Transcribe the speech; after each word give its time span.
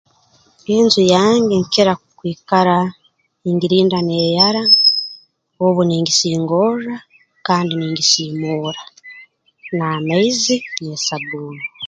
Enju 0.75 1.01
yange 1.13 1.55
nkira 1.63 1.93
kwikara 2.17 2.77
ningirinda 3.41 3.97
neeyara 4.07 4.63
obu 5.65 5.81
ningisingorra 5.85 6.95
kandi 7.45 7.71
ningisiimuura 7.75 8.81
n'amaizi 9.77 10.55
n'esabbuuni 10.81 11.65